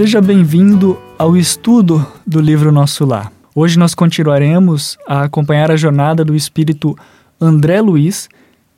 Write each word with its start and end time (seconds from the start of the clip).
Seja 0.00 0.22
bem-vindo 0.22 0.98
ao 1.18 1.36
estudo 1.36 2.06
do 2.26 2.40
livro 2.40 2.72
Nosso 2.72 3.04
Lar. 3.04 3.30
Hoje 3.54 3.78
nós 3.78 3.94
continuaremos 3.94 4.96
a 5.06 5.24
acompanhar 5.24 5.70
a 5.70 5.76
jornada 5.76 6.24
do 6.24 6.34
espírito 6.34 6.96
André 7.38 7.82
Luiz, 7.82 8.26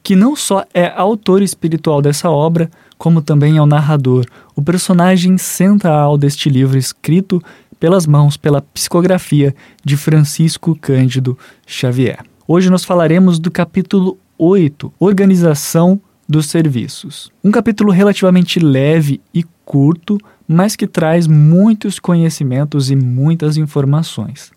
que 0.02 0.16
não 0.16 0.34
só 0.34 0.64
é 0.74 0.92
autor 0.96 1.40
espiritual 1.40 2.02
dessa 2.02 2.28
obra, 2.28 2.68
como 2.98 3.22
também 3.22 3.56
é 3.56 3.62
o 3.62 3.66
narrador, 3.66 4.26
o 4.56 4.62
personagem 4.62 5.38
central 5.38 6.18
deste 6.18 6.50
livro 6.50 6.76
escrito 6.76 7.40
pelas 7.78 8.04
mãos, 8.04 8.36
pela 8.36 8.60
psicografia 8.60 9.54
de 9.84 9.96
Francisco 9.96 10.74
Cândido 10.74 11.38
Xavier. 11.64 12.18
Hoje 12.48 12.68
nós 12.68 12.84
falaremos 12.84 13.38
do 13.38 13.48
capítulo 13.48 14.18
8, 14.36 14.92
Organização 14.98 16.00
dos 16.32 16.46
Serviços. 16.46 17.30
Um 17.44 17.50
capítulo 17.50 17.92
relativamente 17.92 18.58
leve 18.58 19.20
e 19.34 19.44
curto, 19.64 20.18
mas 20.48 20.74
que 20.74 20.86
traz 20.86 21.26
muitos 21.26 21.98
conhecimentos 22.00 22.90
e 22.90 22.96
muitas 22.96 23.58
informações. 23.58 24.50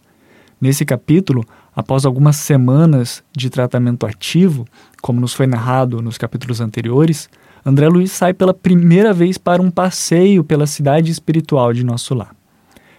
Nesse 0.60 0.86
capítulo, 0.86 1.44
após 1.76 2.06
algumas 2.06 2.38
semanas 2.38 3.22
de 3.36 3.50
tratamento 3.50 4.06
ativo, 4.06 4.66
como 5.02 5.20
nos 5.20 5.34
foi 5.34 5.46
narrado 5.46 6.02
nos 6.02 6.18
capítulos 6.18 6.62
anteriores, 6.62 7.30
André 7.66 7.90
Luiz 7.90 8.12
sai 8.14 8.34
pela 8.34 8.54
primeira 8.54 9.12
vez 9.14 9.38
para 9.38 9.62
um 9.62 9.70
passeio 9.70 10.46
pela 10.46 10.66
cidade 10.66 11.12
espiritual 11.12 11.74
de 11.74 11.84
nosso 11.84 12.16
lar. 12.16 12.34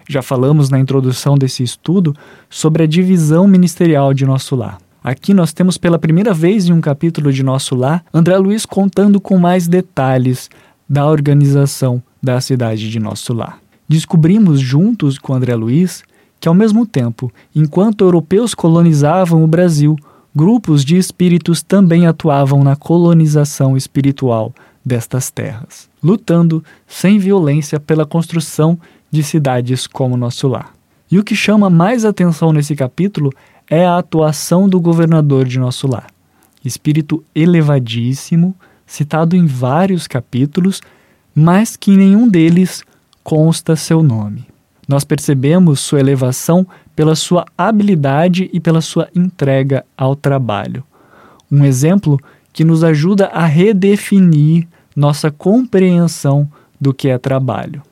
Já 0.06 0.20
falamos 0.20 0.68
na 0.68 0.78
introdução 0.78 1.36
desse 1.36 1.62
estudo 1.62 2.14
sobre 2.50 2.82
a 2.82 2.86
divisão 2.86 3.48
ministerial 3.48 4.12
de 4.12 4.26
nosso 4.26 4.54
lar. 4.54 4.78
Aqui 5.06 5.32
nós 5.32 5.52
temos 5.52 5.78
pela 5.78 6.00
primeira 6.00 6.34
vez 6.34 6.66
em 6.66 6.72
um 6.72 6.80
capítulo 6.80 7.32
de 7.32 7.40
Nosso 7.40 7.76
Lar, 7.76 8.04
André 8.12 8.36
Luiz 8.38 8.66
contando 8.66 9.20
com 9.20 9.38
mais 9.38 9.68
detalhes 9.68 10.50
da 10.88 11.06
organização 11.06 12.02
da 12.20 12.40
cidade 12.40 12.90
de 12.90 12.98
Nosso 12.98 13.32
Lar. 13.32 13.60
Descobrimos 13.88 14.58
juntos 14.58 15.16
com 15.16 15.32
André 15.32 15.54
Luiz 15.54 16.02
que, 16.40 16.48
ao 16.48 16.54
mesmo 16.54 16.84
tempo, 16.84 17.32
enquanto 17.54 18.00
europeus 18.00 18.52
colonizavam 18.52 19.44
o 19.44 19.46
Brasil, 19.46 19.94
grupos 20.34 20.84
de 20.84 20.96
espíritos 20.96 21.62
também 21.62 22.08
atuavam 22.08 22.64
na 22.64 22.74
colonização 22.74 23.76
espiritual 23.76 24.52
destas 24.84 25.30
terras, 25.30 25.88
lutando 26.02 26.64
sem 26.84 27.16
violência 27.16 27.78
pela 27.78 28.04
construção 28.04 28.76
de 29.08 29.22
cidades 29.22 29.86
como 29.86 30.16
Nosso 30.16 30.48
Lar. 30.48 30.74
E 31.08 31.16
o 31.16 31.22
que 31.22 31.36
chama 31.36 31.70
mais 31.70 32.04
atenção 32.04 32.52
nesse 32.52 32.74
capítulo 32.74 33.32
é 33.68 33.84
a 33.84 33.98
atuação 33.98 34.68
do 34.68 34.80
governador 34.80 35.44
de 35.44 35.58
nosso 35.58 35.86
lar. 35.86 36.06
Espírito 36.64 37.24
elevadíssimo, 37.34 38.54
citado 38.86 39.36
em 39.36 39.46
vários 39.46 40.06
capítulos, 40.06 40.80
mas 41.34 41.76
que 41.76 41.90
em 41.90 41.96
nenhum 41.96 42.28
deles 42.28 42.82
consta 43.22 43.76
seu 43.76 44.02
nome. 44.02 44.46
Nós 44.88 45.04
percebemos 45.04 45.80
sua 45.80 46.00
elevação 46.00 46.66
pela 46.94 47.16
sua 47.16 47.44
habilidade 47.58 48.48
e 48.52 48.60
pela 48.60 48.80
sua 48.80 49.08
entrega 49.14 49.84
ao 49.96 50.14
trabalho. 50.14 50.84
Um 51.50 51.64
exemplo 51.64 52.18
que 52.52 52.64
nos 52.64 52.84
ajuda 52.84 53.26
a 53.26 53.44
redefinir 53.44 54.66
nossa 54.94 55.30
compreensão 55.30 56.48
do 56.80 56.94
que 56.94 57.08
é 57.08 57.18
trabalho 57.18 57.82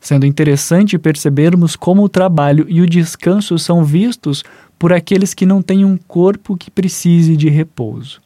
sendo 0.00 0.26
interessante 0.26 0.98
percebermos 0.98 1.74
como 1.74 2.02
o 2.02 2.08
trabalho 2.08 2.66
e 2.68 2.80
o 2.80 2.86
descanso 2.86 3.58
são 3.58 3.84
vistos 3.84 4.44
por 4.78 4.92
aqueles 4.92 5.34
que 5.34 5.44
não 5.44 5.60
têm 5.60 5.84
um 5.84 5.96
corpo 5.96 6.56
que 6.56 6.70
precise 6.70 7.36
de 7.36 7.48
repouso. 7.48 8.20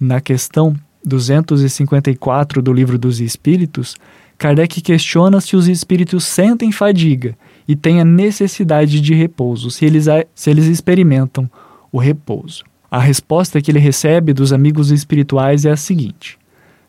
Na 0.00 0.20
questão 0.20 0.74
254 1.04 2.60
do 2.60 2.72
Livro 2.72 2.98
dos 2.98 3.20
Espíritos, 3.20 3.96
Kardec 4.36 4.80
questiona 4.80 5.40
se 5.40 5.56
os 5.56 5.66
espíritos 5.66 6.24
sentem 6.24 6.70
fadiga 6.70 7.36
e 7.66 7.74
têm 7.74 8.00
a 8.00 8.04
necessidade 8.04 9.00
de 9.00 9.14
repouso, 9.14 9.70
se 9.70 9.84
eles, 9.84 10.06
se 10.34 10.50
eles 10.50 10.66
experimentam 10.66 11.50
o 11.90 11.98
repouso. 11.98 12.64
A 12.90 12.98
resposta 12.98 13.60
que 13.60 13.70
ele 13.70 13.78
recebe 13.78 14.32
dos 14.32 14.52
amigos 14.52 14.90
espirituais 14.90 15.64
é 15.64 15.70
a 15.70 15.76
seguinte: 15.76 16.38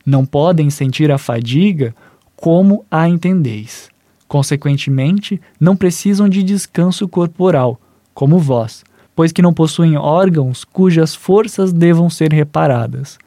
Não 0.05 0.25
podem 0.25 0.69
sentir 0.69 1.11
a 1.11 1.17
fadiga 1.17 1.93
como 2.35 2.85
a 2.89 3.09
entendeis. 3.09 3.89
Consequentemente, 4.27 5.41
não 5.59 5.75
precisam 5.75 6.29
de 6.29 6.43
descanso 6.43 7.07
corporal, 7.07 7.81
como 8.19 8.37
vós, 8.37 8.83
pois 9.15 9.31
que 9.31 9.41
não 9.41 9.53
possuem 9.53 9.95
órgãos 9.95 10.65
cujas 10.65 11.15
forças 11.15 11.71
devam 11.71 12.09
ser 12.09 12.33
reparadas. 12.33 13.17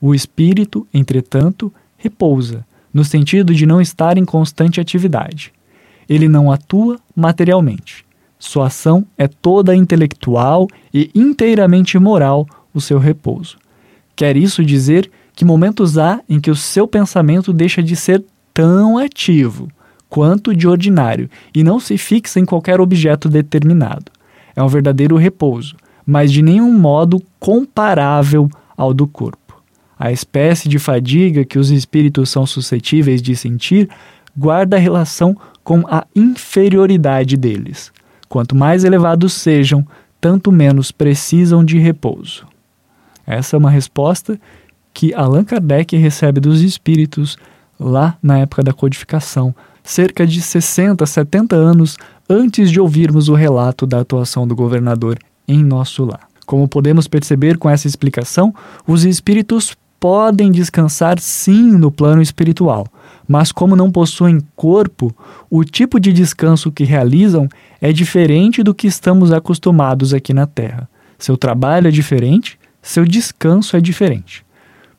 O 0.00 0.16
espírito, 0.16 0.84
entretanto, 0.92 1.72
repousa, 1.96 2.66
no 2.92 3.04
sentido 3.04 3.54
de 3.54 3.64
não 3.64 3.80
estar 3.80 4.18
em 4.18 4.24
constante 4.24 4.80
atividade. 4.80 5.52
Ele 6.08 6.28
não 6.28 6.50
atua 6.50 6.98
materialmente. 7.14 8.04
Sua 8.36 8.66
ação 8.66 9.06
é 9.16 9.28
toda 9.28 9.76
intelectual 9.76 10.66
e 10.92 11.08
inteiramente 11.14 11.96
moral 11.96 12.44
o 12.74 12.80
seu 12.80 12.98
repouso. 12.98 13.58
Quer 14.16 14.36
isso 14.36 14.64
dizer 14.64 15.08
que 15.36 15.44
momentos 15.44 15.98
há 15.98 16.20
em 16.28 16.40
que 16.40 16.50
o 16.50 16.56
seu 16.56 16.88
pensamento 16.88 17.52
deixa 17.52 17.80
de 17.80 17.94
ser 17.94 18.24
tão 18.52 18.98
ativo 18.98 19.68
quanto 20.10 20.52
de 20.52 20.66
ordinário 20.66 21.30
e 21.54 21.62
não 21.62 21.78
se 21.78 21.96
fixa 21.96 22.40
em 22.40 22.44
qualquer 22.44 22.80
objeto 22.80 23.28
determinado. 23.28 24.10
É 24.54 24.62
um 24.62 24.68
verdadeiro 24.68 25.16
repouso, 25.16 25.76
mas 26.06 26.32
de 26.32 26.42
nenhum 26.42 26.72
modo 26.72 27.22
comparável 27.38 28.48
ao 28.76 28.92
do 28.92 29.06
corpo. 29.06 29.62
A 29.98 30.10
espécie 30.10 30.68
de 30.68 30.78
fadiga 30.78 31.44
que 31.44 31.58
os 31.58 31.70
espíritos 31.70 32.30
são 32.30 32.44
suscetíveis 32.44 33.22
de 33.22 33.36
sentir 33.36 33.88
guarda 34.36 34.78
relação 34.78 35.36
com 35.62 35.84
a 35.86 36.06
inferioridade 36.14 37.36
deles. 37.36 37.92
Quanto 38.28 38.56
mais 38.56 38.82
elevados 38.82 39.32
sejam, 39.32 39.86
tanto 40.20 40.50
menos 40.50 40.90
precisam 40.90 41.64
de 41.64 41.78
repouso. 41.78 42.46
Essa 43.26 43.56
é 43.56 43.58
uma 43.58 43.70
resposta 43.70 44.40
que 44.92 45.14
Allan 45.14 45.44
Kardec 45.44 45.96
recebe 45.96 46.40
dos 46.40 46.60
espíritos 46.60 47.36
lá 47.78 48.16
na 48.22 48.38
época 48.38 48.62
da 48.62 48.72
codificação, 48.72 49.54
cerca 49.82 50.26
de 50.26 50.40
60, 50.40 51.04
70 51.04 51.56
anos 51.56 51.96
antes 52.32 52.70
de 52.70 52.80
ouvirmos 52.80 53.28
o 53.28 53.34
relato 53.34 53.86
da 53.86 54.00
atuação 54.00 54.48
do 54.48 54.56
governador 54.56 55.18
em 55.46 55.62
nosso 55.62 56.02
lar. 56.04 56.26
Como 56.46 56.66
podemos 56.66 57.06
perceber 57.06 57.58
com 57.58 57.68
essa 57.68 57.86
explicação, 57.86 58.54
os 58.86 59.04
espíritos 59.04 59.76
podem 60.00 60.50
descansar 60.50 61.20
sim 61.20 61.70
no 61.72 61.92
plano 61.92 62.22
espiritual, 62.22 62.86
mas 63.28 63.52
como 63.52 63.76
não 63.76 63.90
possuem 63.90 64.40
corpo, 64.56 65.14
o 65.50 65.62
tipo 65.62 66.00
de 66.00 66.10
descanso 66.10 66.72
que 66.72 66.84
realizam 66.84 67.48
é 67.80 67.92
diferente 67.92 68.62
do 68.62 68.74
que 68.74 68.86
estamos 68.86 69.30
acostumados 69.30 70.14
aqui 70.14 70.32
na 70.32 70.46
Terra. 70.46 70.88
Seu 71.18 71.36
trabalho 71.36 71.88
é 71.88 71.90
diferente, 71.90 72.58
seu 72.80 73.04
descanso 73.04 73.76
é 73.76 73.80
diferente. 73.80 74.44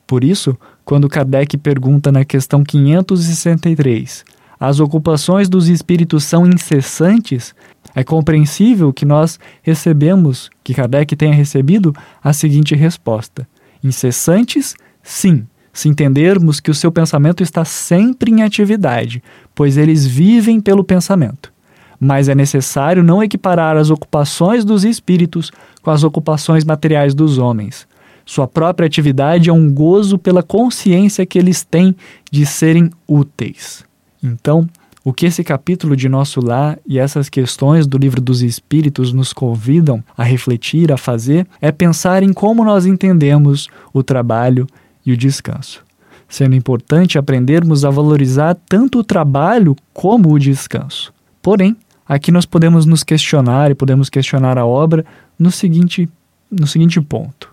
Por 0.06 0.24
isso, 0.24 0.56
quando 0.86 1.10
Kardec 1.10 1.58
pergunta 1.58 2.12
na 2.12 2.24
questão 2.24 2.64
563 2.64 4.24
as 4.66 4.80
ocupações 4.80 5.50
dos 5.50 5.68
espíritos 5.68 6.24
são 6.24 6.48
incessantes, 6.48 7.54
é 7.94 8.02
compreensível 8.02 8.94
que 8.94 9.04
nós 9.04 9.38
recebemos, 9.62 10.50
que 10.64 10.74
Kardec 10.74 11.18
tenha 11.18 11.34
recebido, 11.34 11.94
a 12.24 12.32
seguinte 12.32 12.74
resposta: 12.74 13.46
incessantes, 13.84 14.74
sim, 15.04 15.46
se 15.74 15.90
entendermos 15.90 16.62
que 16.62 16.72
o 16.72 16.74
seu 16.74 16.94
pensamento 16.94 17.44
está 17.44 17.66
sempre 17.66 18.32
em 18.32 18.42
atividade, 18.42 19.22
pois 19.54 19.76
eles 19.76 20.08
vivem 20.08 20.62
pelo 20.62 20.82
pensamento. 20.82 21.52
Mas 22.00 22.30
é 22.30 22.36
necessário 22.36 23.04
não 23.04 23.22
equiparar 23.22 23.76
as 23.76 23.90
ocupações 23.90 24.64
dos 24.64 24.86
espíritos 24.86 25.52
com 25.82 25.92
as 25.92 26.06
ocupações 26.06 26.64
materiais 26.64 27.14
dos 27.14 27.38
homens. 27.38 27.86
Sua 28.26 28.48
própria 28.48 28.88
atividade 28.88 29.50
é 29.50 29.54
um 29.54 29.70
gozo 29.70 30.18
pela 30.18 30.42
consciência 30.42 31.26
que 31.26 31.38
eles 31.38 31.66
têm 31.66 31.94
de 32.32 32.46
serem 32.46 32.90
úteis. 33.06 33.84
Então, 34.24 34.68
o 35.04 35.12
que 35.12 35.26
esse 35.26 35.44
capítulo 35.44 35.98
de 35.98 36.08
Nosso 36.08 36.40
Lar 36.40 36.80
e 36.88 36.98
essas 36.98 37.28
questões 37.28 37.86
do 37.86 37.98
Livro 37.98 38.22
dos 38.22 38.42
Espíritos 38.42 39.12
nos 39.12 39.34
convidam 39.34 40.02
a 40.18 40.24
refletir, 40.24 40.94
a 40.94 40.98
fazer, 40.98 41.46
é 41.60 41.74
pensar 41.74 42.24
em 42.24 42.32
como 42.32 42.64
nós 42.64 42.86
entendemos 42.86 43.68
o 43.92 44.02
trabalho 44.02 44.66
e 45.06 45.12
o 45.12 45.18
descanso. 45.18 45.84
Sendo 46.30 46.56
importante 46.56 47.18
aprendermos 47.18 47.84
a 47.84 47.90
valorizar 47.90 48.56
tanto 48.68 49.00
o 49.00 49.04
trabalho 49.04 49.76
como 49.94 50.32
o 50.32 50.40
descanso. 50.40 51.14
Porém, 51.42 51.76
aqui 52.08 52.32
nós 52.32 52.46
podemos 52.46 52.86
nos 52.86 53.04
questionar 53.04 53.72
e 53.72 53.76
podemos 53.76 54.10
questionar 54.10 54.58
a 54.58 54.66
obra 54.66 55.06
no 55.38 55.52
seguinte, 55.52 56.10
no 56.50 56.66
seguinte 56.66 57.02
ponto: 57.02 57.52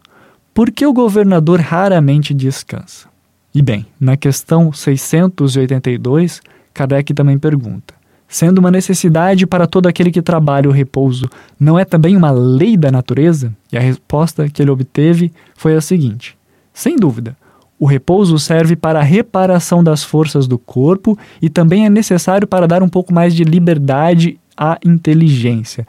por 0.55 0.71
que 0.71 0.87
o 0.87 0.93
governador 0.93 1.59
raramente 1.59 2.33
descansa? 2.33 3.09
E 3.53 3.61
bem, 3.61 3.85
na 3.99 4.17
questão 4.17 4.73
682, 4.73 6.41
Kardec 6.73 7.13
também 7.15 7.39
pergunta: 7.39 7.95
sendo 8.29 8.59
uma 8.59 8.71
necessidade 8.71 9.47
para 9.47 9.67
todo 9.67 9.87
aquele 9.87 10.11
que 10.11 10.23
trabalha 10.23 10.69
o 10.69 10.73
repouso, 10.73 11.29
não 11.59 11.79
é 11.79 11.85
também 11.85 12.17
uma 12.17 12.31
lei 12.31 12.77
da 12.77 12.91
natureza? 12.91 13.53
E 13.73 13.77
a 13.77 13.81
resposta 13.81 14.49
que 14.49 14.63
ele 14.63 14.71
obteve 14.71 15.33
foi 15.57 15.75
a 15.75 15.81
seguinte: 15.81 16.37
sem 16.73 16.97
dúvida, 16.97 17.37
O 17.81 17.87
repouso 17.87 18.39
serve 18.39 18.77
para 18.77 19.01
a 19.01 19.03
reparação 19.03 19.83
das 19.83 20.05
forças 20.05 20.47
do 20.47 20.59
corpo 20.59 21.19
e 21.41 21.49
também 21.49 21.87
é 21.87 21.89
necessário 21.89 22.47
para 22.47 22.69
dar 22.69 22.83
um 22.83 22.89
pouco 22.91 23.11
mais 23.11 23.35
de 23.35 23.43
liberdade 23.43 24.39
à 24.55 24.79
inteligência. 24.85 25.89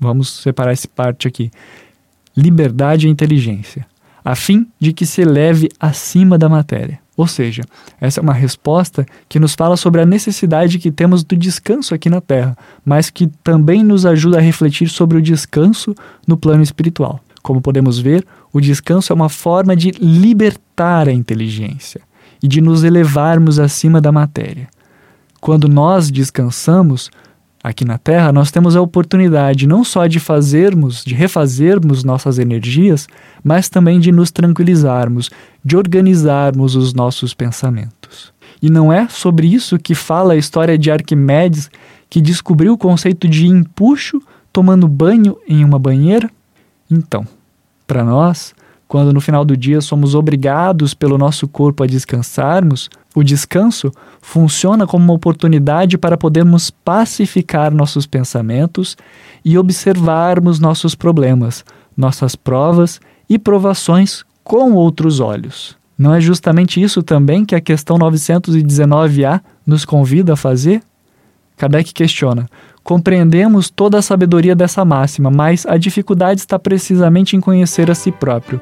Vamos 0.00 0.42
separar 0.42 0.72
essa 0.72 0.88
parte 0.88 1.28
aqui. 1.28 1.52
Liberdade 2.36 3.06
e 3.06 3.10
inteligência, 3.10 3.86
a 4.24 4.34
fim 4.34 4.66
de 4.80 4.92
que 4.92 5.06
se 5.06 5.22
eleve 5.22 5.68
acima 5.78 6.36
da 6.36 6.48
matéria. 6.48 6.98
Ou 7.16 7.26
seja, 7.26 7.62
essa 8.00 8.20
é 8.20 8.22
uma 8.22 8.32
resposta 8.32 9.06
que 9.28 9.38
nos 9.38 9.54
fala 9.54 9.76
sobre 9.76 10.00
a 10.00 10.06
necessidade 10.06 10.78
que 10.78 10.90
temos 10.90 11.22
do 11.22 11.36
descanso 11.36 11.94
aqui 11.94 12.10
na 12.10 12.20
Terra, 12.20 12.56
mas 12.84 13.08
que 13.08 13.28
também 13.42 13.84
nos 13.84 14.04
ajuda 14.04 14.38
a 14.38 14.40
refletir 14.40 14.88
sobre 14.88 15.18
o 15.18 15.22
descanso 15.22 15.94
no 16.26 16.36
plano 16.36 16.62
espiritual. 16.62 17.20
Como 17.42 17.60
podemos 17.60 17.98
ver, 17.98 18.26
o 18.52 18.60
descanso 18.60 19.12
é 19.12 19.14
uma 19.14 19.28
forma 19.28 19.76
de 19.76 19.90
libertar 19.92 21.08
a 21.08 21.12
inteligência 21.12 22.00
e 22.42 22.48
de 22.48 22.60
nos 22.60 22.82
elevarmos 22.82 23.58
acima 23.58 24.00
da 24.00 24.10
matéria. 24.10 24.68
Quando 25.40 25.68
nós 25.68 26.10
descansamos, 26.10 27.10
aqui 27.64 27.82
na 27.82 27.96
Terra, 27.96 28.30
nós 28.30 28.50
temos 28.50 28.76
a 28.76 28.82
oportunidade 28.82 29.66
não 29.66 29.82
só 29.82 30.06
de 30.06 30.20
fazermos, 30.20 31.02
de 31.02 31.14
refazermos 31.14 32.04
nossas 32.04 32.38
energias, 32.38 33.08
mas 33.42 33.70
também 33.70 33.98
de 33.98 34.12
nos 34.12 34.30
tranquilizarmos, 34.30 35.30
de 35.64 35.74
organizarmos 35.74 36.76
os 36.76 36.92
nossos 36.92 37.32
pensamentos. 37.32 38.34
E 38.60 38.68
não 38.68 38.92
é 38.92 39.08
sobre 39.08 39.46
isso 39.46 39.78
que 39.78 39.94
fala 39.94 40.34
a 40.34 40.36
história 40.36 40.76
de 40.76 40.90
Arquimedes, 40.90 41.70
que 42.10 42.20
descobriu 42.20 42.74
o 42.74 42.78
conceito 42.78 43.26
de 43.26 43.46
empuxo 43.46 44.20
tomando 44.52 44.86
banho 44.86 45.38
em 45.48 45.64
uma 45.64 45.78
banheira? 45.78 46.30
Então, 46.90 47.26
para 47.86 48.04
nós, 48.04 48.54
quando 48.86 49.10
no 49.10 49.22
final 49.22 49.42
do 49.42 49.56
dia 49.56 49.80
somos 49.80 50.14
obrigados 50.14 50.92
pelo 50.92 51.16
nosso 51.16 51.48
corpo 51.48 51.82
a 51.82 51.86
descansarmos, 51.86 52.90
o 53.14 53.22
descanso 53.22 53.92
funciona 54.20 54.86
como 54.86 55.04
uma 55.04 55.14
oportunidade 55.14 55.96
para 55.96 56.16
podermos 56.16 56.70
pacificar 56.70 57.72
nossos 57.72 58.06
pensamentos 58.06 58.96
e 59.44 59.56
observarmos 59.56 60.58
nossos 60.58 60.94
problemas, 60.94 61.64
nossas 61.96 62.34
provas 62.34 63.00
e 63.28 63.38
provações 63.38 64.24
com 64.42 64.72
outros 64.72 65.20
olhos. 65.20 65.76
Não 65.96 66.12
é 66.12 66.20
justamente 66.20 66.82
isso 66.82 67.02
também 67.02 67.44
que 67.44 67.54
a 67.54 67.60
questão 67.60 67.96
919A 67.98 69.40
nos 69.64 69.84
convida 69.84 70.32
a 70.32 70.36
fazer? 70.36 70.82
Kardec 71.56 71.94
questiona: 71.94 72.48
Compreendemos 72.82 73.70
toda 73.70 73.98
a 73.98 74.02
sabedoria 74.02 74.56
dessa 74.56 74.84
máxima, 74.84 75.30
mas 75.30 75.64
a 75.66 75.76
dificuldade 75.76 76.40
está 76.40 76.58
precisamente 76.58 77.36
em 77.36 77.40
conhecer 77.40 77.90
a 77.90 77.94
si 77.94 78.10
próprio. 78.10 78.60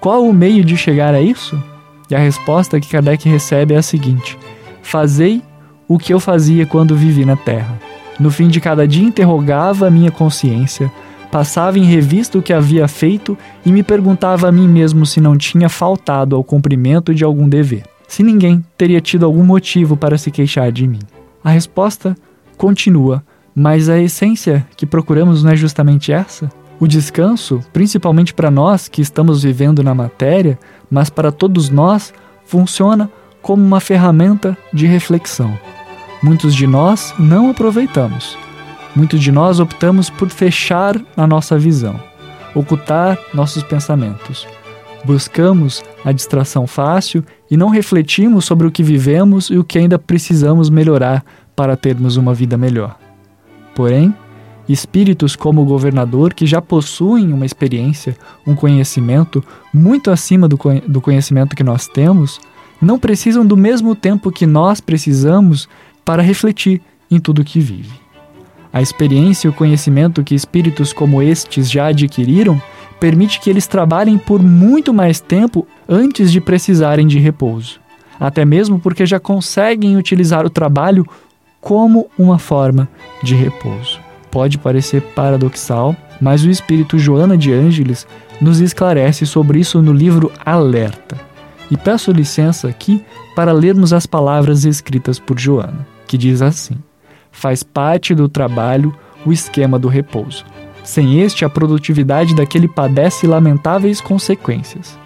Qual 0.00 0.24
o 0.24 0.32
meio 0.32 0.64
de 0.64 0.76
chegar 0.76 1.14
a 1.14 1.20
isso? 1.20 1.62
E 2.10 2.14
a 2.14 2.18
resposta 2.18 2.80
que 2.80 2.88
Kardec 2.88 3.28
recebe 3.28 3.74
é 3.74 3.78
a 3.78 3.82
seguinte: 3.82 4.38
Fazei 4.82 5.42
o 5.88 5.98
que 5.98 6.12
eu 6.12 6.20
fazia 6.20 6.66
quando 6.66 6.96
vivi 6.96 7.24
na 7.24 7.36
Terra. 7.36 7.78
No 8.18 8.30
fim 8.30 8.48
de 8.48 8.60
cada 8.60 8.86
dia 8.86 9.06
interrogava 9.06 9.86
a 9.86 9.90
minha 9.90 10.10
consciência, 10.10 10.90
passava 11.30 11.78
em 11.78 11.84
revista 11.84 12.38
o 12.38 12.42
que 12.42 12.52
havia 12.52 12.86
feito 12.86 13.36
e 13.64 13.72
me 13.72 13.82
perguntava 13.82 14.48
a 14.48 14.52
mim 14.52 14.68
mesmo 14.68 15.06
se 15.06 15.20
não 15.20 15.36
tinha 15.36 15.68
faltado 15.68 16.36
ao 16.36 16.44
cumprimento 16.44 17.14
de 17.14 17.24
algum 17.24 17.48
dever, 17.48 17.84
se 18.06 18.22
ninguém 18.22 18.64
teria 18.76 19.00
tido 19.00 19.24
algum 19.24 19.44
motivo 19.44 19.96
para 19.96 20.18
se 20.18 20.30
queixar 20.30 20.70
de 20.70 20.86
mim. 20.86 21.00
A 21.42 21.50
resposta 21.50 22.14
continua 22.58 23.24
mas 23.54 23.88
a 23.88 23.98
essência 23.98 24.66
que 24.76 24.86
procuramos 24.86 25.42
não 25.42 25.50
é 25.50 25.56
justamente 25.56 26.12
essa? 26.12 26.50
O 26.80 26.88
descanso, 26.88 27.62
principalmente 27.74 28.32
para 28.32 28.50
nós 28.50 28.88
que 28.88 29.02
estamos 29.02 29.42
vivendo 29.42 29.82
na 29.82 29.94
matéria, 29.94 30.58
mas 30.90 31.10
para 31.10 31.30
todos 31.30 31.68
nós, 31.68 32.12
funciona 32.46 33.10
como 33.42 33.62
uma 33.62 33.80
ferramenta 33.80 34.56
de 34.72 34.86
reflexão. 34.86 35.58
Muitos 36.22 36.54
de 36.54 36.66
nós 36.66 37.14
não 37.18 37.50
aproveitamos. 37.50 38.36
Muitos 38.96 39.20
de 39.20 39.30
nós 39.30 39.60
optamos 39.60 40.08
por 40.08 40.30
fechar 40.30 40.98
a 41.16 41.26
nossa 41.26 41.58
visão, 41.58 42.00
ocultar 42.54 43.18
nossos 43.34 43.62
pensamentos. 43.62 44.48
Buscamos 45.04 45.84
a 46.02 46.12
distração 46.12 46.66
fácil 46.66 47.22
e 47.50 47.58
não 47.58 47.68
refletimos 47.68 48.46
sobre 48.46 48.66
o 48.66 48.70
que 48.70 48.82
vivemos 48.82 49.50
e 49.50 49.58
o 49.58 49.64
que 49.64 49.78
ainda 49.78 49.98
precisamos 49.98 50.70
melhorar 50.70 51.24
para 51.54 51.76
termos 51.76 52.16
uma 52.16 52.32
vida 52.32 52.56
melhor. 52.56 52.98
Porém, 53.74 54.14
espíritos 54.72 55.34
como 55.34 55.62
o 55.62 55.64
governador, 55.64 56.34
que 56.34 56.46
já 56.46 56.60
possuem 56.60 57.32
uma 57.32 57.46
experiência, 57.46 58.16
um 58.46 58.54
conhecimento 58.54 59.42
muito 59.72 60.10
acima 60.10 60.46
do, 60.46 60.58
do 60.86 61.00
conhecimento 61.00 61.56
que 61.56 61.64
nós 61.64 61.86
temos, 61.88 62.40
não 62.80 62.98
precisam 62.98 63.44
do 63.44 63.56
mesmo 63.56 63.94
tempo 63.94 64.30
que 64.30 64.46
nós 64.46 64.80
precisamos 64.80 65.68
para 66.04 66.22
refletir 66.22 66.80
em 67.10 67.18
tudo 67.18 67.44
que 67.44 67.60
vive. 67.60 68.00
A 68.72 68.80
experiência 68.80 69.48
e 69.48 69.50
o 69.50 69.54
conhecimento 69.54 70.22
que 70.22 70.34
espíritos 70.34 70.92
como 70.92 71.20
estes 71.20 71.70
já 71.70 71.88
adquiriram 71.88 72.60
permite 73.00 73.40
que 73.40 73.50
eles 73.50 73.66
trabalhem 73.66 74.16
por 74.16 74.42
muito 74.42 74.94
mais 74.94 75.20
tempo 75.20 75.66
antes 75.88 76.30
de 76.30 76.40
precisarem 76.40 77.06
de 77.06 77.18
repouso. 77.18 77.80
Até 78.18 78.44
mesmo 78.44 78.78
porque 78.78 79.04
já 79.06 79.18
conseguem 79.18 79.96
utilizar 79.96 80.46
o 80.46 80.50
trabalho 80.50 81.04
como 81.60 82.08
uma 82.18 82.38
forma 82.38 82.88
de 83.22 83.34
repouso. 83.34 84.09
Pode 84.30 84.58
parecer 84.58 85.02
paradoxal, 85.02 85.96
mas 86.20 86.44
o 86.44 86.50
espírito 86.50 86.98
Joana 86.98 87.36
de 87.36 87.52
Ângeles 87.52 88.06
nos 88.40 88.60
esclarece 88.60 89.26
sobre 89.26 89.58
isso 89.58 89.82
no 89.82 89.92
livro 89.92 90.30
Alerta. 90.44 91.16
E 91.70 91.76
peço 91.76 92.12
licença 92.12 92.68
aqui 92.68 93.02
para 93.34 93.52
lermos 93.52 93.92
as 93.92 94.06
palavras 94.06 94.64
escritas 94.64 95.18
por 95.18 95.38
Joana, 95.38 95.86
que 96.06 96.18
diz 96.18 96.42
assim: 96.42 96.76
Faz 97.30 97.62
parte 97.62 98.14
do 98.14 98.28
trabalho 98.28 98.94
o 99.24 99.32
esquema 99.32 99.78
do 99.78 99.88
repouso. 99.88 100.44
Sem 100.82 101.20
este, 101.20 101.44
a 101.44 101.48
produtividade 101.48 102.34
daquele 102.34 102.66
padece 102.66 103.26
lamentáveis 103.26 104.00
consequências. 104.00 104.98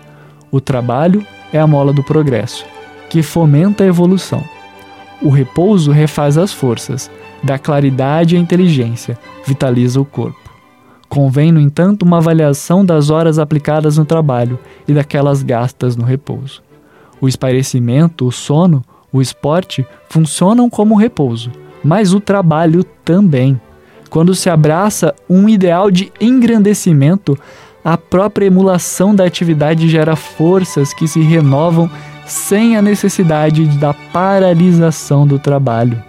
O 0.51 0.61
trabalho 0.61 1.27
é 1.53 1.59
a 1.59 1.67
mola 1.67 1.93
do 1.93 2.03
progresso, 2.03 2.65
que 3.11 3.23
fomenta 3.23 3.85
a 3.85 3.87
evolução 3.87 4.43
o 5.23 5.29
repouso 5.29 5.91
refaz 5.91 6.37
as 6.37 6.53
forças, 6.53 7.11
dá 7.43 7.59
claridade 7.59 8.37
à 8.37 8.39
inteligência, 8.39 9.19
vitaliza 9.47 10.01
o 10.01 10.05
corpo. 10.05 10.39
Convém, 11.09 11.53
no 11.53 11.61
entanto, 11.61 12.03
uma 12.03 12.17
avaliação 12.17 12.85
das 12.85 13.11
horas 13.11 13.39
aplicadas 13.39 13.97
no 13.97 14.05
trabalho 14.05 14.59
e 14.89 14.93
daquelas 14.93 15.43
gastas 15.43 15.97
no 15.97 16.05
repouso. 16.05 16.63
O 17.21 17.29
espairecimento, 17.29 18.27
o 18.27 18.33
sono, 18.33 18.85
o 19.13 19.23
esporte 19.23 19.87
funcionam 20.09 20.69
como 20.69 20.97
repouso, 20.97 21.53
mas 21.85 22.13
o 22.13 22.21
trabalho 22.21 22.83
também. 23.05 23.61
Quando 24.11 24.35
se 24.35 24.51
abraça 24.51 25.15
um 25.31 25.49
ideal 25.49 25.91
de 25.91 26.13
engrandecimento, 26.21 27.39
a 27.85 27.97
própria 27.97 28.47
emulação 28.47 29.15
da 29.15 29.25
atividade 29.25 29.89
gera 29.89 30.17
forças 30.17 30.93
que 30.93 31.07
se 31.07 31.21
renovam 31.21 31.89
sem 32.27 32.77
a 32.77 32.83
necessidade 32.83 33.67
da 33.79 33.93
paralisação 33.93 35.27
do 35.27 35.39
trabalho. 35.39 36.03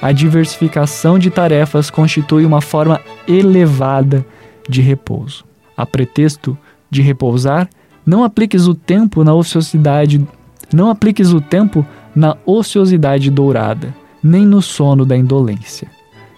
A 0.00 0.12
diversificação 0.12 1.18
de 1.18 1.30
tarefas 1.30 1.90
constitui 1.90 2.44
uma 2.44 2.60
forma 2.60 3.00
elevada 3.26 4.24
de 4.68 4.82
repouso. 4.82 5.44
A 5.76 5.86
pretexto 5.86 6.56
de 6.90 7.02
repousar, 7.02 7.68
não 8.04 8.22
apliques 8.22 8.66
o 8.66 8.74
tempo 8.74 9.24
na 9.24 9.34
ociosidade, 9.34 10.26
não 10.72 10.90
apliques 10.90 11.32
o 11.32 11.40
tempo 11.40 11.84
na 12.14 12.36
ociosidade 12.44 13.30
dourada, 13.30 13.94
nem 14.22 14.44
no 14.44 14.60
sono 14.60 15.04
da 15.04 15.16
indolência. 15.16 15.88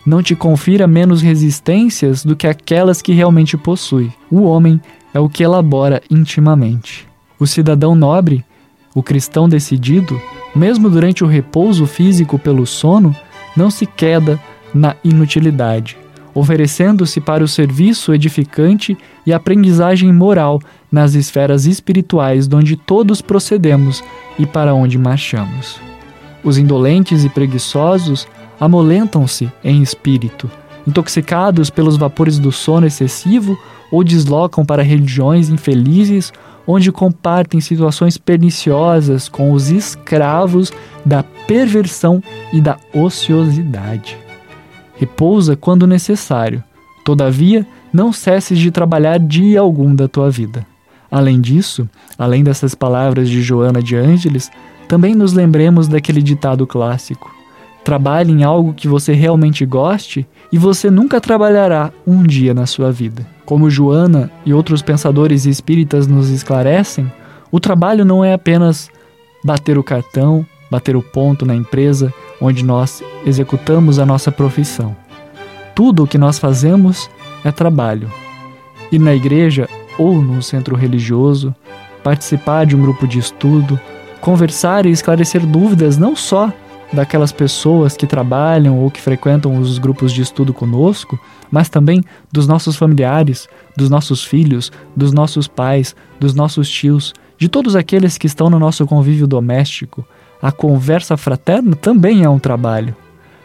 Não 0.06 0.23
te 0.23 0.37
confira 0.37 0.87
menos 0.87 1.21
resistências 1.21 2.25
do 2.25 2.37
que 2.37 2.47
aquelas 2.47 3.02
que 3.02 3.12
realmente 3.12 3.56
possui. 3.56 4.12
O 4.30 4.42
homem 4.42 4.80
é 5.12 5.18
o 5.18 5.28
que 5.28 5.42
elabora 5.42 6.00
intimamente. 6.09 7.06
O 7.38 7.47
cidadão 7.47 7.95
nobre 7.95 8.45
o 8.97 9.03
cristão 9.03 9.47
decidido, 9.47 10.19
mesmo 10.55 10.88
durante 10.88 11.23
o 11.23 11.26
repouso 11.26 11.85
físico 11.87 12.38
pelo 12.38 12.67
sono, 12.67 13.15
não 13.55 13.71
se 13.71 13.85
queda 13.85 14.41
na 14.73 14.97
inutilidade, 15.05 15.99
oferecendo-se 16.35 17.21
para 17.21 17.45
o 17.45 17.49
serviço 17.49 18.15
edificante 18.15 18.97
e 19.26 19.35
aprendizagem 19.35 20.11
moral 20.11 20.62
nas 20.91 21.12
esferas 21.12 21.67
espirituais 21.67 22.49
de 22.49 22.57
onde 22.57 22.75
todos 22.75 23.21
procedemos 23.21 24.03
e 24.38 24.47
para 24.47 24.75
onde 24.75 24.97
marchamos. 24.97 25.79
Os 26.43 26.57
indolentes 26.57 27.23
e 27.23 27.29
preguiçosos 27.29 28.26
amolentam-se 28.59 29.53
em 29.62 29.83
espírito, 29.83 30.50
intoxicados 30.88 31.69
pelos 31.69 31.99
vapores 31.99 32.38
do 32.38 32.50
sono 32.50 32.87
excessivo 32.87 33.59
ou 33.93 34.03
deslocam 34.03 34.65
para 34.65 34.83
religiões 34.83 35.50
infelizes 35.50 36.33
onde 36.67 36.91
compartem 36.91 37.61
situações 37.61 38.19
perniciosas 38.19 39.29
com 39.29 39.53
os 39.53 39.71
escravos 39.71 40.73
da 41.05 41.23
perversão 41.23 42.23
e 42.53 42.61
da 42.61 42.77
ociosidade. 42.93 44.19
Repousa 44.97 45.55
quando 45.55 45.87
necessário, 45.87 46.63
todavia, 47.05 47.67
não 47.93 48.13
cesses 48.13 48.59
de 48.59 48.71
trabalhar 48.71 49.19
dia 49.19 49.61
algum 49.61 49.95
da 49.95 50.09
tua 50.09 50.31
vida. 50.31 50.67
Além 51.11 51.41
disso, 51.41 51.89
além 52.19 52.43
dessas 52.43 52.75
palavras 52.75 53.29
de 53.29 53.41
Joana 53.43 53.83
de 53.83 53.95
Ângeles, 53.95 54.51
também 54.89 55.15
nos 55.15 55.33
lembremos 55.33 55.87
daquele 55.87 56.21
ditado 56.21 56.67
clássico: 56.67 57.35
trabalhe 57.85 58.33
em 58.33 58.43
algo 58.43 58.75
que 58.75 58.89
você 58.89 59.13
realmente 59.13 59.65
goste 59.65 60.27
e 60.53 60.59
você 60.59 60.91
nunca 60.91 61.21
trabalhará 61.21 61.93
um 62.07 62.23
dia 62.23 62.53
na 62.53 62.67
sua 62.67 62.91
vida. 62.91 63.36
Como 63.47 63.71
Joana 63.71 64.29
e 64.45 64.53
outros 64.53 64.83
pensadores 64.83 65.47
espíritas 65.47 66.09
nos 66.09 66.31
esclarecem, 66.31 67.11
o 67.50 67.61
trabalho 67.61 68.05
não 68.05 68.25
é 68.25 68.35
apenas 68.35 68.91
bater 69.45 69.79
o 69.79 69.85
cartão, 69.85 70.45
bater 70.69 70.97
o 70.97 71.03
ponto 71.03 71.47
na 71.47 71.55
empresa 71.55 72.12
onde 72.41 72.65
nós 72.65 73.05
executamos 73.25 74.00
a 74.00 74.05
nossa 74.05 74.33
profissão. 74.33 74.97
Tudo 75.76 76.03
o 76.03 76.07
que 76.09 76.19
nós 76.19 76.41
fazemos 76.41 77.09
é 77.45 77.53
trabalho. 77.53 78.11
Ir 78.91 78.99
na 78.99 79.15
igreja 79.15 79.69
ou 79.97 80.21
num 80.21 80.43
centro 80.43 80.75
religioso, 80.75 81.55
participar 82.03 82.67
de 82.67 82.75
um 82.75 82.83
grupo 82.83 83.07
de 83.07 83.21
estudo, 83.21 83.79
conversar 84.21 84.87
e 84.87 84.91
esclarecer 84.91 85.47
dúvidas 85.47 85.97
não 85.97 86.17
só 86.17 86.53
daquelas 86.93 87.31
pessoas 87.31 87.97
que 87.97 88.09
trabalham 88.09 88.79
ou 88.81 88.91
que 88.91 89.00
frequentam 89.00 89.57
os 89.57 89.79
grupos 89.79 90.12
de 90.12 90.23
estudo 90.23 90.53
conosco, 90.53 91.17
mas 91.50 91.69
também 91.69 92.03
dos 92.33 92.47
nossos 92.47 92.76
familiares, 92.76 93.49
dos 93.76 93.91
nossos 93.91 94.25
filhos, 94.25 94.73
dos 94.97 95.12
nossos 95.12 95.47
pais, 95.47 95.95
dos 96.19 96.35
nossos 96.35 96.69
tios, 96.69 97.15
de 97.38 97.49
todos 97.49 97.76
aqueles 97.76 98.17
que 98.17 98.26
estão 98.26 98.49
no 98.49 98.59
nosso 98.59 98.87
convívio 98.87 99.26
doméstico. 99.26 100.05
A 100.41 100.50
conversa 100.53 101.17
fraterna 101.17 101.76
também 101.76 102.25
é 102.25 102.29
um 102.29 102.38
trabalho. 102.38 102.95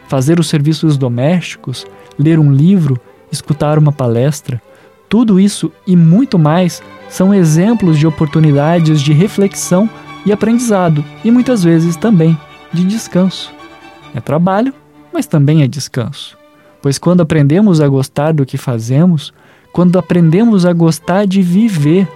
Fazer 0.08 0.38
os 0.38 0.48
serviços 0.48 0.96
domésticos, 0.96 1.86
ler 2.18 2.38
um 2.38 2.52
livro, 2.52 2.98
escutar 3.30 3.78
uma 3.78 3.92
palestra, 3.92 4.60
tudo 5.08 5.38
isso 5.38 5.70
e 5.86 5.94
muito 5.94 6.38
mais 6.38 6.82
são 7.08 7.34
exemplos 7.34 7.98
de 7.98 8.06
oportunidades 8.06 9.02
de 9.02 9.12
reflexão 9.12 9.88
e 10.24 10.32
aprendizado, 10.32 11.04
e 11.22 11.30
muitas 11.30 11.62
vezes 11.62 11.96
também 11.96 12.38
de 12.72 12.84
descanso. 12.84 13.52
É 14.14 14.20
trabalho, 14.20 14.72
mas 15.12 15.26
também 15.26 15.62
é 15.62 15.68
descanso. 15.68 16.41
Pois 16.82 16.98
quando 16.98 17.20
aprendemos 17.20 17.80
a 17.80 17.88
gostar 17.88 18.32
do 18.32 18.44
que 18.44 18.58
fazemos, 18.58 19.32
quando 19.72 19.98
aprendemos 19.98 20.66
a 20.66 20.72
gostar 20.72 21.26
de 21.26 21.40
viver, 21.40 22.06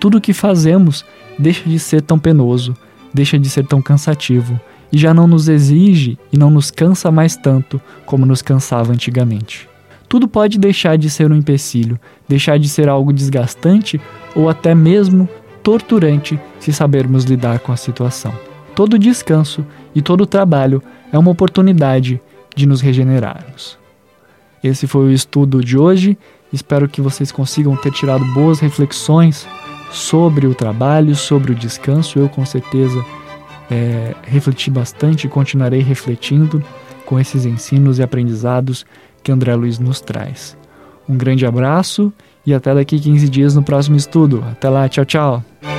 tudo 0.00 0.18
o 0.18 0.20
que 0.20 0.32
fazemos 0.32 1.04
deixa 1.38 1.68
de 1.68 1.78
ser 1.78 2.02
tão 2.02 2.18
penoso, 2.18 2.74
deixa 3.12 3.38
de 3.38 3.48
ser 3.48 3.66
tão 3.66 3.80
cansativo 3.80 4.58
e 4.92 4.98
já 4.98 5.12
não 5.12 5.26
nos 5.26 5.48
exige 5.48 6.18
e 6.32 6.38
não 6.38 6.50
nos 6.50 6.70
cansa 6.70 7.10
mais 7.10 7.36
tanto 7.36 7.80
como 8.04 8.24
nos 8.26 8.40
cansava 8.40 8.92
antigamente 8.92 9.68
tudo 10.08 10.28
pode 10.28 10.58
deixar 10.58 10.96
de 10.96 11.10
ser 11.10 11.30
um 11.30 11.36
empecilho, 11.36 11.98
deixar 12.28 12.58
de 12.58 12.68
ser 12.68 12.88
algo 12.88 13.12
desgastante 13.12 14.00
ou 14.34 14.48
até 14.48 14.74
mesmo 14.74 15.28
torturante 15.62 16.38
se 16.60 16.72
sabermos 16.72 17.24
lidar 17.24 17.58
com 17.58 17.72
a 17.72 17.76
situação. 17.76 18.32
Todo 18.74 18.98
descanso 18.98 19.66
e 19.94 20.02
todo 20.02 20.26
trabalho 20.26 20.82
é 21.12 21.18
uma 21.18 21.30
oportunidade 21.30 22.20
de 22.54 22.66
nos 22.66 22.80
regenerarmos. 22.80 23.78
Esse 24.62 24.86
foi 24.86 25.06
o 25.06 25.12
estudo 25.12 25.62
de 25.62 25.78
hoje. 25.78 26.18
Espero 26.52 26.88
que 26.88 27.00
vocês 27.00 27.30
consigam 27.32 27.76
ter 27.76 27.92
tirado 27.92 28.24
boas 28.32 28.60
reflexões 28.60 29.46
sobre 29.90 30.46
o 30.46 30.54
trabalho, 30.54 31.14
sobre 31.14 31.52
o 31.52 31.54
descanso. 31.54 32.18
Eu, 32.18 32.28
com 32.28 32.44
certeza, 32.44 33.04
é, 33.70 34.14
refleti 34.22 34.70
bastante 34.70 35.26
e 35.26 35.30
continuarei 35.30 35.80
refletindo 35.80 36.62
com 37.04 37.18
esses 37.18 37.44
ensinos 37.44 37.98
e 37.98 38.02
aprendizados 38.02 38.84
que 39.22 39.32
André 39.32 39.54
Luiz 39.54 39.78
nos 39.78 40.00
traz. 40.00 40.56
Um 41.08 41.16
grande 41.16 41.46
abraço 41.46 42.12
e 42.44 42.52
até 42.52 42.74
daqui 42.74 42.98
15 42.98 43.28
dias 43.28 43.54
no 43.54 43.62
próximo 43.62 43.96
estudo. 43.96 44.44
Até 44.50 44.68
lá, 44.68 44.88
tchau, 44.88 45.04
tchau! 45.04 45.75